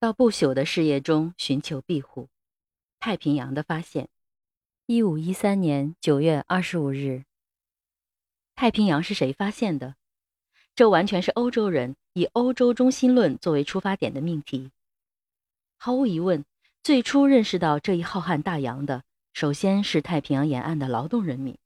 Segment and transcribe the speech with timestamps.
[0.00, 2.30] 到不朽的事业中寻求庇护。
[2.98, 4.08] 太平洋的发现，
[4.86, 7.24] 一五一三年九月二十五日。
[8.54, 9.96] 太平洋是谁发现的？
[10.74, 14.70] 这完全是欧洲人以欧洲中心论作为出发点的命题。
[15.76, 16.46] 毫无疑问，
[16.82, 19.02] 最初认识到这一浩瀚大洋的，
[19.34, 21.58] 首先是太平洋沿岸的劳动人民。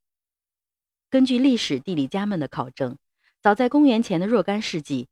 [1.09, 2.97] 根据历史地理家们的考证，
[3.41, 5.07] 早在公元前的若干世纪，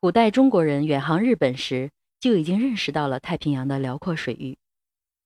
[0.00, 1.90] 古代中国人远航日本时
[2.26, 4.58] 就已经认识到了太平洋的辽阔水域。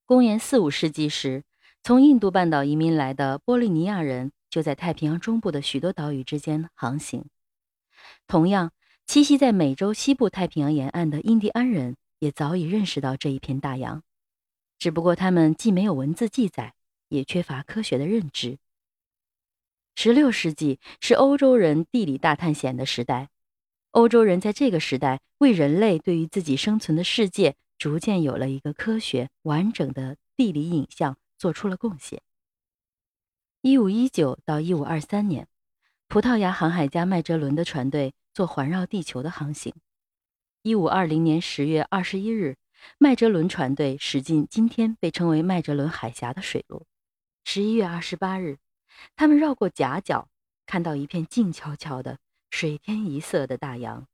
[0.05, 1.45] 公元四五世纪时，
[1.83, 7.25] 从印度半岛移民来的波利尼亚人就在太平洋中部的许多岛屿之间航行。
[8.27, 8.73] 同样，
[9.07, 14.03] 栖息在美洲西部太平洋沿岸的印第安人也早已认识到这一片大洋，
[14.79, 16.75] 只不过他们既没有文字记载，
[17.09, 18.59] 也缺乏科学的认知。
[19.95, 23.31] 十六世纪是欧洲人地理大探险的时代，
[23.93, 32.23] 欧洲人在这个时代为人类对于自己生存的世界逐渐有了一个科学完整的地理影像做出了贡献。
[33.63, 35.49] 一五一九到一五二三年，
[36.07, 39.75] 葡萄牙航海家麦哲伦的船队做环绕地球的航行。
[40.63, 42.57] 一五二零年十月二十一日，
[42.97, 46.87] 麦哲伦船队驶进今天被称为麦哲伦海峡的水路。
[47.45, 48.59] 十一月二十八日。
[49.17, 50.29] 他们绕过夹角，
[50.67, 52.19] 看到一片静悄悄的、
[52.51, 54.07] 水天一色的大洋，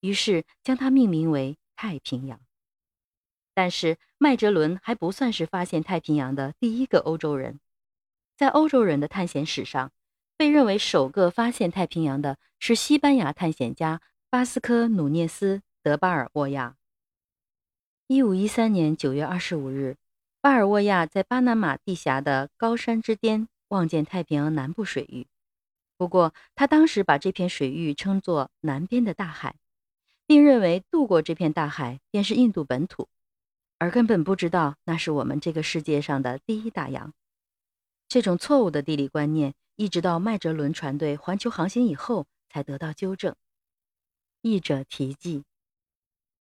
[0.00, 2.40] 于是将它命名为太平洋。
[3.52, 7.58] 但是麦哲伦还不算是发现太平洋的第一个欧洲人，
[8.36, 9.90] 在欧洲人的探险史上，
[10.36, 16.76] 被认为首个发现太平洋的是西班牙探险家巴斯科·努涅斯·德巴尔沃亚。
[18.06, 19.96] 一五一三年九月二十五日，
[20.40, 23.48] 巴尔沃亚在巴拿马地峡的高山之巅。
[23.68, 25.26] 望见太平洋南部水域，
[25.96, 29.56] 不过他当时把这片水域称作南边的大海，
[30.26, 33.08] 并认为渡过这片大海便是印度本土，
[33.78, 37.12] 而根本不知道那是我们这个世界上的第一大洋。
[38.08, 43.34] 这种错误的地理观念，一直到麦哲伦船队环球航行以后才得到纠正。
[44.42, 45.44] 译者题记。